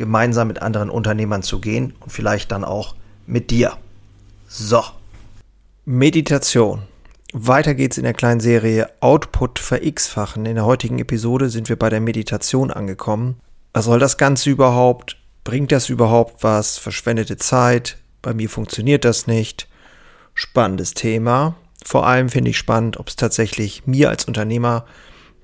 [0.00, 2.96] gemeinsam mit anderen Unternehmern zu gehen und vielleicht dann auch
[3.26, 3.76] mit dir.
[4.48, 4.82] So.
[5.84, 6.82] Meditation.
[7.34, 10.46] Weiter geht's in der kleinen Serie Output verX-fachen.
[10.46, 13.38] In der heutigen Episode sind wir bei der Meditation angekommen.
[13.74, 15.18] Was soll das Ganze überhaupt?
[15.44, 16.78] Bringt das überhaupt was?
[16.78, 17.98] Verschwendete Zeit?
[18.22, 19.68] Bei mir funktioniert das nicht.
[20.34, 21.56] Spannendes Thema.
[21.84, 24.86] Vor allem finde ich spannend, ob es tatsächlich mir als Unternehmer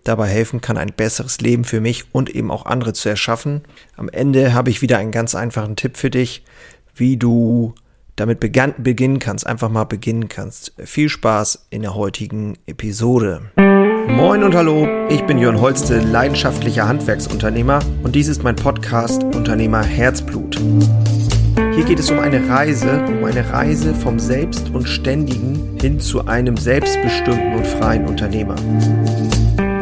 [0.09, 3.63] dabei helfen kann, ein besseres Leben für mich und eben auch andere zu erschaffen.
[3.97, 6.45] Am Ende habe ich wieder einen ganz einfachen Tipp für dich,
[6.95, 7.75] wie du
[8.17, 10.73] damit beginnen kannst, einfach mal beginnen kannst.
[10.79, 13.43] Viel Spaß in der heutigen Episode.
[14.09, 19.83] Moin und hallo, ich bin Jörn Holste, leidenschaftlicher Handwerksunternehmer und dies ist mein Podcast Unternehmer
[19.83, 20.59] Herzblut.
[21.75, 26.27] Hier geht es um eine Reise, um eine Reise vom Selbst und Ständigen hin zu
[26.27, 28.57] einem selbstbestimmten und freien Unternehmer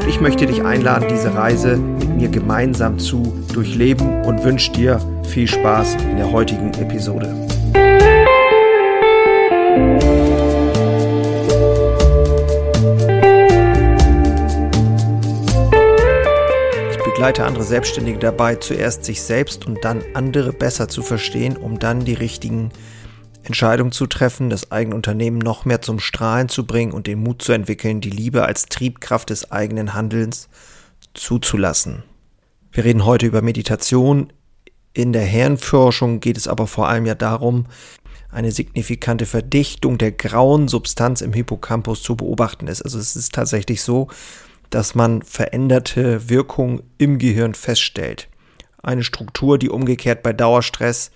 [0.08, 5.48] ich möchte dich einladen, diese Reise mit mir gemeinsam zu durchleben und wünsche dir viel
[5.48, 7.34] Spaß in der heutigen Episode.
[16.90, 21.78] Ich begleite andere Selbstständige dabei, zuerst sich selbst und dann andere besser zu verstehen, um
[21.78, 22.70] dann die richtigen
[23.44, 27.42] Entscheidung zu treffen, das eigene Unternehmen noch mehr zum Strahlen zu bringen und den Mut
[27.42, 30.48] zu entwickeln, die Liebe als Triebkraft des eigenen Handelns
[31.12, 32.02] zuzulassen.
[32.72, 34.32] Wir reden heute über Meditation.
[34.92, 37.66] In der Hirnforschung geht es aber vor allem ja darum,
[38.30, 42.82] eine signifikante Verdichtung der grauen Substanz im Hippocampus zu beobachten ist.
[42.82, 44.08] Also es ist tatsächlich so,
[44.70, 48.28] dass man veränderte Wirkung im Gehirn feststellt.
[48.82, 51.12] Eine Struktur, die umgekehrt bei Dauerstress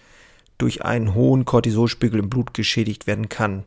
[0.58, 3.64] durch einen hohen Cortisolspiegel im Blut geschädigt werden kann.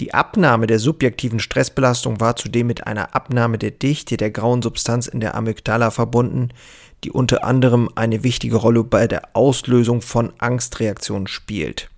[0.00, 5.06] Die Abnahme der subjektiven Stressbelastung war zudem mit einer Abnahme der Dichte der grauen Substanz
[5.06, 6.48] in der Amygdala verbunden,
[7.04, 11.90] die unter anderem eine wichtige Rolle bei der Auslösung von Angstreaktionen spielt.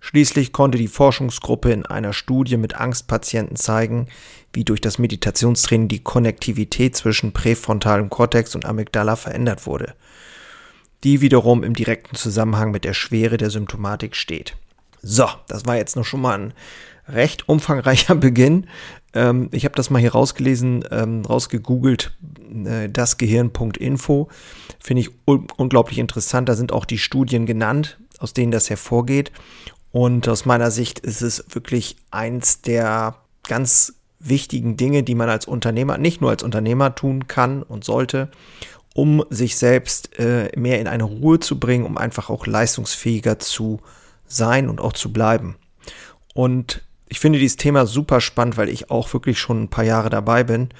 [0.00, 4.08] Schließlich konnte die Forschungsgruppe in einer Studie mit Angstpatienten zeigen,
[4.52, 9.94] wie durch das Meditationstraining die Konnektivität zwischen präfrontalem Kortex und Amygdala verändert wurde
[11.04, 14.56] die wiederum im direkten Zusammenhang mit der Schwere der Symptomatik steht.
[15.02, 16.54] So, das war jetzt noch schon mal ein
[17.08, 18.66] recht umfangreicher Beginn.
[19.14, 22.16] Ähm, ich habe das mal hier rausgelesen, ähm, rausgegoogelt,
[22.64, 24.28] äh, dasgehirn.info.
[24.80, 26.48] Finde ich un unglaublich interessant.
[26.48, 29.32] Da sind auch die Studien genannt, aus denen das hervorgeht.
[29.90, 35.46] Und aus meiner Sicht ist es wirklich eins der ganz wichtigen Dinge, die man als
[35.46, 38.30] Unternehmer, nicht nur als Unternehmer tun kann und sollte,
[38.94, 43.80] um sich selbst äh, mehr in eine Ruhe zu bringen, um einfach auch leistungsfähiger zu
[44.26, 45.56] sein und auch zu bleiben.
[46.34, 50.10] Und ich finde dieses Thema super spannend, weil ich auch wirklich schon ein paar Jahre
[50.10, 50.70] dabei bin.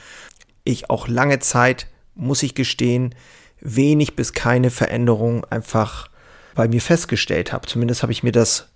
[0.65, 3.15] Ich auch lange Zeit, muss ich gestehen,
[3.61, 6.09] wenig bis keine Veränderung einfach
[6.55, 7.67] bei mir festgestellt habe.
[7.67, 8.69] Zumindest habe ich mir das,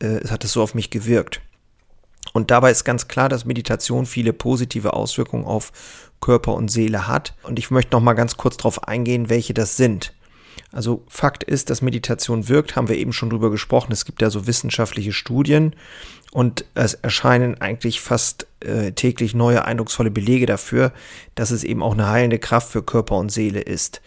[0.00, 1.40] äh, es hat es so auf mich gewirkt.
[2.32, 5.72] Und dabei ist ganz klar, dass Meditation viele positive Auswirkungen auf
[6.20, 7.34] Körper und Seele hat.
[7.42, 10.14] Und ich möchte noch mal ganz kurz darauf eingehen, welche das sind.
[10.70, 13.92] Also Fakt ist, dass Meditation wirkt, haben wir eben schon drüber gesprochen.
[13.92, 15.74] Es gibt ja so wissenschaftliche Studien
[16.32, 20.92] und es erscheinen eigentlich fast äh, täglich neue eindrucksvolle Belege dafür,
[21.34, 24.00] dass es eben auch eine heilende Kraft für Körper und Seele ist.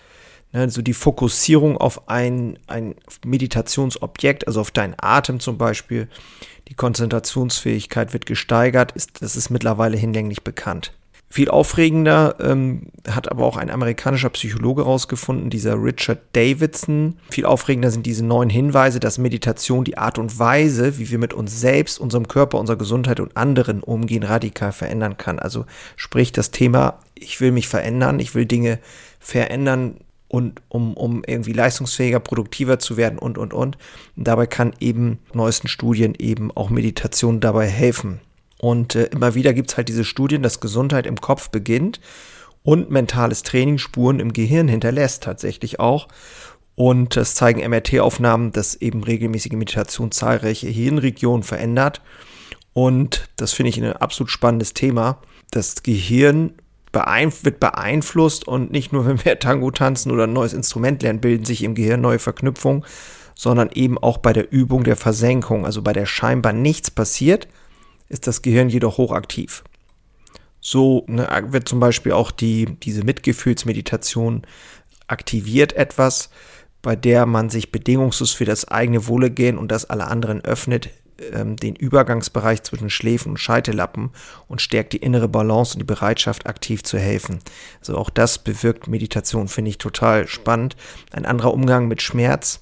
[0.55, 2.95] Ne, also die Fokussierung auf ein, ein
[3.25, 6.07] Meditationsobjekt, also auf deinen Atem zum Beispiel,
[6.69, 10.93] die Konzentrationsfähigkeit wird gesteigert, ist, das ist mittlerweile hinlänglich bekannt.
[11.29, 17.17] Viel aufregender ähm, hat aber auch ein amerikanischer Psychologe herausgefunden, dieser Richard Davidson.
[17.29, 21.33] Viel aufregender sind diese neuen Hinweise, dass Meditation die Art und Weise, wie wir mit
[21.33, 25.37] uns selbst, unserem Körper, unserer Gesundheit und anderen umgehen, radikal verändern kann.
[25.37, 25.65] Also
[25.97, 28.79] sprich das Thema, ich will mich verändern, ich will Dinge
[29.19, 33.77] verändern, und um, um irgendwie leistungsfähiger, produktiver zu werden und, und, und.
[34.15, 38.19] dabei kann eben neuesten Studien eben auch Meditation dabei helfen.
[38.59, 41.99] Und äh, immer wieder gibt es halt diese Studien, dass Gesundheit im Kopf beginnt
[42.63, 46.07] und mentales Training Spuren im Gehirn hinterlässt tatsächlich auch.
[46.73, 52.01] Und es zeigen MRT-Aufnahmen, dass eben regelmäßige Meditation zahlreiche Hirnregionen verändert.
[52.73, 55.21] Und das finde ich ein absolut spannendes Thema.
[55.51, 56.55] Das Gehirn
[56.95, 61.19] beeinf wird beeinflusst und nicht nur, wenn wir Tango tanzen oder ein neues Instrument lernen,
[61.19, 62.85] bilden sich im Gehirn neue Verknüpfungen,
[63.35, 67.49] sondern eben auch bei der Übung der Versenkung, also bei der scheinbar nichts passiert,
[68.07, 69.65] ist das Gehirn jedoch hochaktiv.
[70.61, 74.43] So ne, wird zum Beispiel auch die, diese Mitgefühlsmeditation
[75.07, 76.29] aktiviert etwas,
[76.81, 80.89] bei der man sich bedingungslos für das eigene Wohlergehen und das aller anderen öffnet,
[81.33, 84.11] ähm, den Übergangsbereich zwischen Schläfen und Scheitelappen
[84.47, 87.39] und stärkt die innere Balance und die Bereitschaft, aktiv zu helfen.
[87.79, 90.75] Also auch das bewirkt Meditation, finde ich total spannend.
[91.11, 92.59] Ein anderer Umgang mit Schmerz.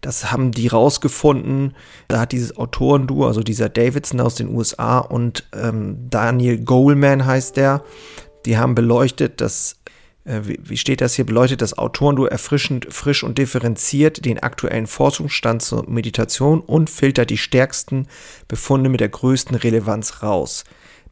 [0.00, 1.74] Das haben die rausgefunden.
[2.08, 7.56] Da hat dieses Autorenduo, also dieser Davidson aus den USA und ähm, Daniel Goleman heißt
[7.56, 7.84] der,
[8.46, 9.76] die haben beleuchtet, dass
[10.24, 15.88] wie steht das hier, beleuchtet das Autorenduo erfrischend, frisch und differenziert den aktuellen Forschungsstand zur
[15.88, 18.06] Meditation und filtert die stärksten
[18.46, 20.64] Befunde mit der größten Relevanz raus.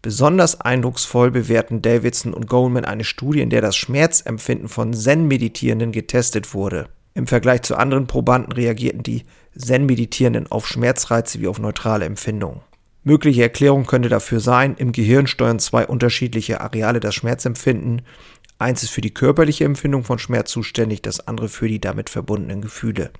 [0.02, 6.54] Besonders eindrucksvoll bewerten Davidson und Goldman eine Studie, in der das Schmerzempfinden von Zen-Meditierenden getestet
[6.54, 6.88] wurde.
[7.14, 9.24] Im Vergleich zu anderen Probanden reagierten die
[9.56, 12.60] Zen-Meditierenden auf Schmerzreize wie auf neutrale Empfindungen.
[13.02, 18.02] Mögliche Erklärung könnte dafür sein, im Gehirn steuern zwei unterschiedliche Areale das Schmerzempfinden
[18.58, 22.60] Eins ist für die körperliche Empfindung von Schmerz zuständig, das andere für die damit verbundenen
[22.60, 23.12] Gefühle.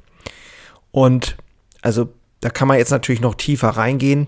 [0.90, 1.36] Und
[1.80, 4.26] also da kann man jetzt natürlich noch tiefer reingehen.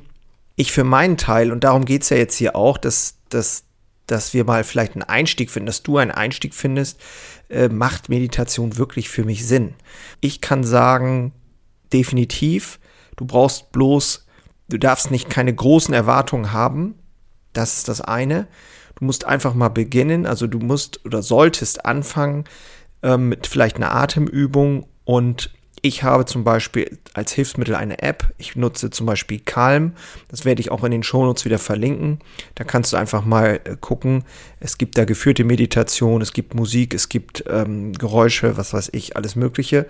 [0.57, 3.65] Ich für meinen Teil, und darum geht es ja jetzt hier auch, dass, dass,
[4.07, 7.01] dass wir mal vielleicht einen Einstieg finden, dass du einen Einstieg findest,
[7.49, 9.75] äh, macht Meditation wirklich für mich Sinn.
[10.21, 11.33] Ich kann sagen,
[11.93, 12.79] definitiv,
[13.17, 14.27] du brauchst bloß,
[14.69, 16.95] du darfst nicht keine großen Erwartungen haben.
[17.53, 18.47] Das ist das eine.
[19.01, 22.45] Du musst einfach mal beginnen, also du musst oder solltest anfangen
[23.03, 25.51] ähm, mit vielleicht einer Atemübung und
[25.83, 28.35] ich habe zum Beispiel als Hilfsmittel eine App.
[28.37, 29.95] Ich nutze zum Beispiel Calm.
[30.29, 32.19] Das werde ich auch in den Shownotes wieder verlinken.
[32.55, 34.25] Da kannst du einfach mal äh, gucken.
[34.59, 39.17] Es gibt da geführte Meditation, es gibt Musik, es gibt ähm, Geräusche, was weiß ich,
[39.17, 39.87] alles Mögliche.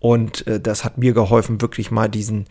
[0.00, 2.46] Und äh, das hat mir geholfen, wirklich mal diesen,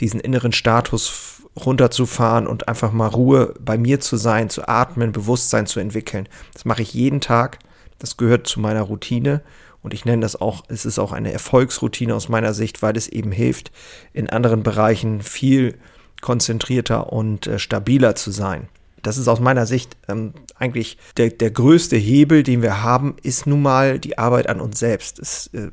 [0.00, 5.66] diesen inneren Status runterzufahren und einfach mal Ruhe bei mir zu sein, zu atmen, Bewusstsein
[5.66, 6.28] zu entwickeln.
[6.52, 7.58] Das mache ich jeden Tag.
[7.98, 9.42] Das gehört zu meiner Routine.
[9.82, 13.08] Und ich nenne das auch, es ist auch eine Erfolgsroutine aus meiner Sicht, weil es
[13.08, 13.72] eben hilft,
[14.12, 15.78] in anderen Bereichen viel
[16.20, 18.68] konzentrierter und äh, stabiler zu sein.
[19.02, 23.46] Das ist aus meiner Sicht ähm, eigentlich der, der größte Hebel, den wir haben, ist
[23.46, 25.18] nun mal die Arbeit an uns selbst.
[25.18, 25.70] Es äh,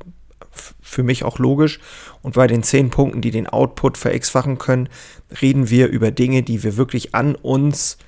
[0.80, 1.80] für mich auch logisch.
[2.22, 4.88] Und bei den zehn Punkten, die den Output ver-x-fachen können,
[5.40, 7.98] reden wir über Dinge, die wir wirklich an uns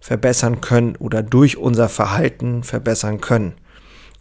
[0.00, 3.54] verbessern können oder durch unser Verhalten verbessern können.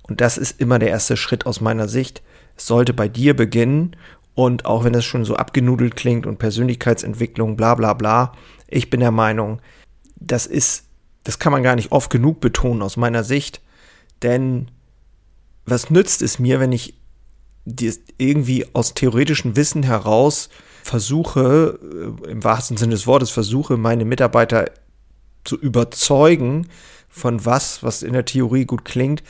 [0.04, 2.22] Und das ist immer der erste Schritt aus meiner Sicht.
[2.56, 3.96] Es sollte bei dir beginnen
[4.34, 8.34] und auch wenn es schon so abgenudelt klingt und Persönlichkeitsentwicklung, bla bla bla,
[8.68, 9.62] ich bin der Meinung,
[10.16, 10.86] das ist,
[11.24, 13.62] das kann man gar nicht oft genug betonen aus meiner Sicht,
[14.22, 14.70] denn
[15.66, 17.00] was nützt es mir, wenn ich
[18.18, 20.50] irgendwie aus theoretischem Wissen heraus
[20.84, 24.66] versuche, äh, im wahrsten Sinne des Wortes, versuche, meine Mitarbeiter
[25.44, 26.68] zu überzeugen
[27.10, 29.24] von was, was in der Theorie gut klingt,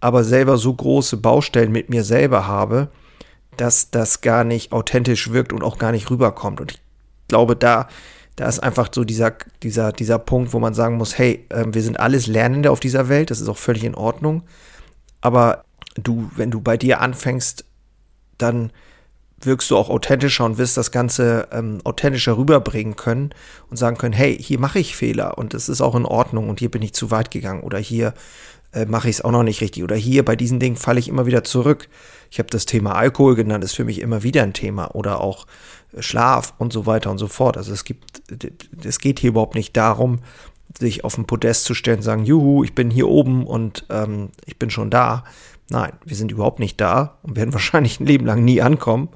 [0.00, 2.88] aber selber so große Baustellen mit mir selber habe,
[3.56, 6.60] dass das gar nicht authentisch wirkt und auch gar nicht rüberkommt.
[6.60, 6.80] Und ich
[7.28, 7.88] glaube, da,
[8.36, 11.82] da ist einfach so dieser, dieser, dieser Punkt, wo man sagen muss, hey, äh, wir
[11.82, 14.42] sind alles Lernende auf dieser Welt, das ist auch völlig in Ordnung.
[15.20, 15.64] Aber
[15.96, 17.64] du, wenn du bei dir anfängst,
[18.38, 18.72] dann
[19.40, 23.30] wirkst du auch authentischer und wirst das Ganze ähm, authentischer rüberbringen können
[23.70, 26.60] und sagen können, hey, hier mache ich Fehler und es ist auch in Ordnung und
[26.60, 28.14] hier bin ich zu weit gegangen oder hier
[28.72, 31.08] äh, mache ich es auch noch nicht richtig oder hier bei diesen Dingen falle ich
[31.08, 31.88] immer wieder zurück.
[32.30, 35.46] Ich habe das Thema Alkohol genannt, ist für mich immer wieder ein Thema oder auch
[35.92, 37.56] äh, Schlaf und so weiter und so fort.
[37.56, 38.22] Also es gibt,
[38.84, 40.20] es geht hier überhaupt nicht darum,
[40.78, 44.30] sich auf ein Podest zu stellen und sagen, juhu, ich bin hier oben und ähm,
[44.44, 45.24] ich bin schon da,
[45.70, 49.08] Nein, wir sind überhaupt nicht da und werden wahrscheinlich ein Leben lang nie ankommen.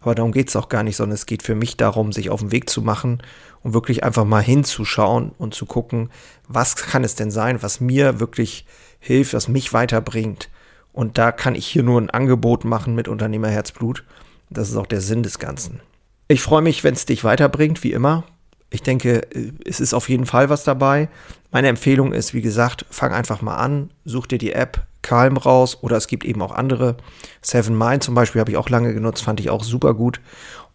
[0.00, 2.40] Aber darum geht es auch gar nicht, sondern es geht für mich darum, sich auf
[2.40, 3.22] den Weg zu machen
[3.62, 6.10] und wirklich einfach mal hinzuschauen und zu gucken,
[6.48, 8.64] was kann es denn sein, was mir wirklich
[8.98, 10.48] hilft, was mich weiterbringt.
[10.92, 14.04] Und da kann ich hier nur ein Angebot machen mit Unternehmerherzblut.
[14.48, 15.80] Das ist auch der Sinn des Ganzen.
[16.28, 18.24] Ich freue mich, wenn es dich weiterbringt, wie immer.
[18.70, 19.22] Ich denke,
[19.64, 21.08] es ist auf jeden Fall was dabei.
[21.50, 25.78] Meine Empfehlung ist, wie gesagt, fang einfach mal an, such dir die App, Calm raus
[25.82, 26.96] oder es gibt eben auch andere.
[27.42, 30.20] Seven Mind zum Beispiel habe ich auch lange genutzt, fand ich auch super gut.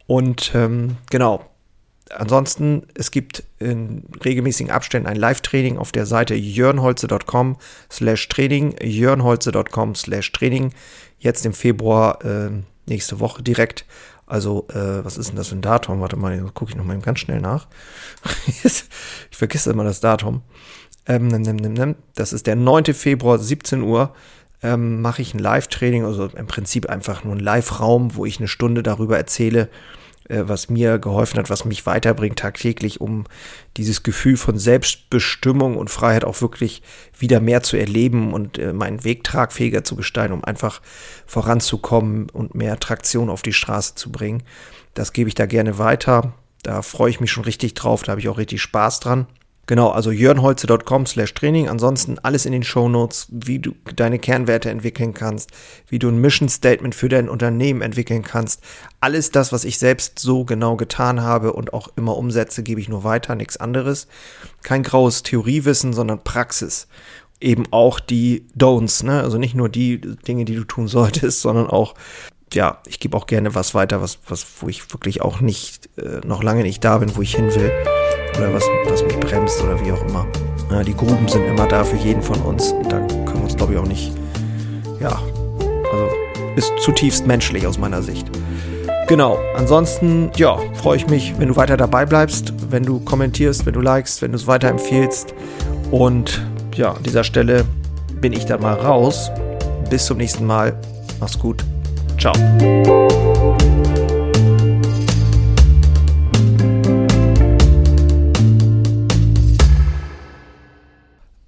[0.08, 1.44] Und ähm, genau,
[2.12, 7.58] ansonsten, es gibt in regelmäßigen Abständen ein Live-Training auf der Seite jörnholze.com
[7.92, 10.74] slash Training, jörnholze.com slash Training.
[11.20, 12.52] Jetzt im Februar äh,
[12.88, 13.86] nächste Woche direkt.
[14.28, 16.02] Also, äh, was ist denn das für ein Datum?
[16.02, 17.68] Warte mal, gucke ich noch mal ganz schnell nach.
[18.64, 18.84] ich
[19.32, 20.42] vergesse immer das Datum.
[21.08, 22.86] Ähm, das ist der 9.
[22.94, 24.14] Februar, 17 Uhr.
[24.64, 28.48] Ähm, mache ich ein Live-Training, also im Prinzip einfach nur ein Live-Raum, wo ich eine
[28.48, 29.70] Stunde darüber erzähle,
[30.30, 33.26] äh, was mir geholfen hat, was mich weiterbringt tagtäglich, um
[33.78, 36.82] dieses Gefühl von Selbstbestimmung und Freiheit auch wirklich
[37.18, 40.82] wieder mehr zu erleben und äh, meinen Weg tragfähiger zu gestalten, um einfach
[41.28, 44.42] voranzukommen und mehr Traktion auf die Straße zu bringen.
[44.96, 46.34] Das gebe ich da gerne weiter.
[46.64, 49.28] Da freue ich mich schon richtig drauf, da habe ich auch richtig Spaß dran.
[49.68, 51.68] Genau, also jörnholze.com slash Training.
[51.70, 55.52] Ansonsten alles in den Show Notes, wie du deine Kernwerte entwickeln kannst,
[55.88, 58.62] wie du ein Mission Statement für dein Unternehmen entwickeln kannst.
[59.02, 62.90] Alles das, was ich selbst so genau getan habe und auch immer umsetze, gebe ich
[62.90, 64.08] nur weiter, nichts anderes.
[64.62, 66.88] Kein graues Theoriewissen, sondern Praxis.
[67.42, 69.22] Eben auch die Don'ts, ne?
[69.22, 71.96] Also nicht nur die Dinge, die du tun solltest, sondern auch
[72.54, 76.26] ja, ich gebe auch gerne was weiter, was, was, wo ich wirklich auch nicht, äh,
[76.26, 77.72] noch lange nicht da bin, wo ich hin will
[78.38, 80.26] oder was, was mich bremst oder wie auch immer.
[80.72, 83.56] Ja, die Gruben sind immer da für jeden von uns und da können wir uns,
[83.56, 84.12] glaube ich, auch nicht,
[85.00, 85.22] ja,
[85.92, 86.10] also
[86.56, 88.30] ist zutiefst menschlich aus meiner Sicht.
[89.08, 93.74] Genau, ansonsten, ja, freue ich mich, wenn du weiter dabei bleibst, wenn du kommentierst, wenn
[93.74, 95.36] du likest, wenn du es weiterempfehlst.
[95.92, 96.44] Und
[96.76, 97.66] ja, an dieser Stelle
[98.20, 99.30] bin ich dann mal raus.
[99.92, 100.76] Bis zum nächsten Mal.
[101.20, 101.64] Mach's gut.
[102.26, 102.34] Ciao.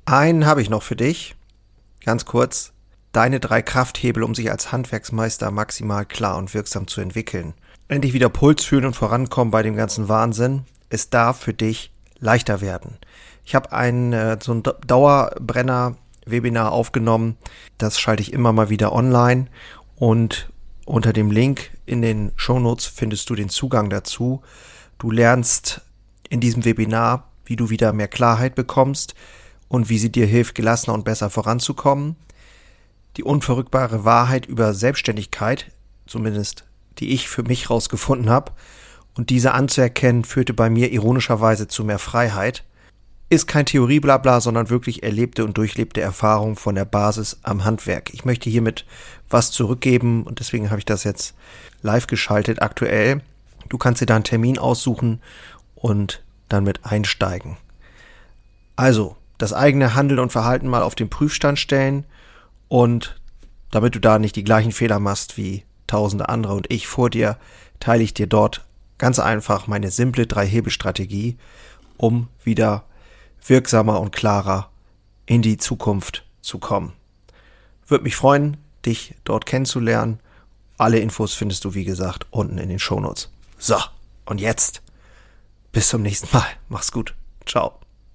[0.06, 1.36] Einen habe ich noch für dich.
[2.06, 2.74] Ganz kurz.
[3.12, 7.56] Deine drei Krafthebel, um sich als Handwerksmeister maximal klar und wirksam zu entwickeln.
[7.88, 10.66] Endlich wieder Puls fühlen und vorankommen bei dem ganzen Wahnsinn.
[10.92, 13.00] Es darf für dich leichter werden.
[13.46, 17.36] Ich habe ein äh, so ein Dauerbrenner-Webinar aufgenommen.
[17.80, 19.48] Das schalte ich immer mal wieder online.
[19.96, 20.52] Und
[20.88, 24.42] unter dem Link in den Show Notes findest du den Zugang dazu.
[24.98, 25.82] Du lernst
[26.30, 29.14] in diesem Webinar, wie du wieder mehr Klarheit bekommst,
[29.68, 32.16] und wie sie dir hilft, gelassener und besser voranzukommen.
[33.18, 35.72] Die unverrückbare Wahrheit über Selbstständigkeit,
[36.06, 36.64] zumindest
[37.00, 38.54] die ich für mich rausgefunden habe,
[39.16, 42.64] und diese anzuerkennen, führte bei mir ironischerweise zu mehr Freiheit.
[43.30, 48.14] Ist kein Theorieblabla, sondern wirklich erlebte und durchlebte Erfahrung von der Basis am Handwerk.
[48.14, 48.86] Ich möchte hiermit
[49.30, 51.36] was zurückgeben und deswegen habe ich das jetzt
[51.82, 53.22] live geschaltet aktuell.
[53.68, 55.22] Du kannst dir da einen Termin aussuchen
[55.76, 57.58] und dann mit einsteigen.
[58.78, 62.06] Also, das eigene Handeln und Verhalten mal auf den Prüfstand stellen
[62.70, 63.20] und
[63.72, 67.38] damit du da nicht die gleichen Fehler machst wie tausende andere und ich vor dir,
[67.80, 68.66] teile ich dir dort
[68.98, 71.38] ganz einfach meine simple Drei-Hebel-Strategie,
[71.98, 72.84] um wieder
[73.50, 74.70] wirksamer und klarer
[75.26, 76.94] in die Zukunft zu kommen.
[77.88, 80.20] Würde mich freuen, dich dort kennenzulernen.
[80.78, 83.30] Alle Infos findest du, wie gesagt, unten in den Shownotes.
[83.58, 83.78] So,
[84.26, 84.82] und jetzt
[85.72, 86.48] bis zum nächsten Mal.
[86.70, 87.16] Mach's gut.
[87.46, 87.80] Ciao.